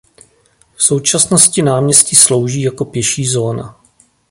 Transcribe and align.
V 0.75 0.83
současnosti 0.83 1.61
náměstí 1.61 2.15
slouží 2.15 2.61
jako 2.61 2.85
pěší 2.85 3.27
zóna. 3.27 3.81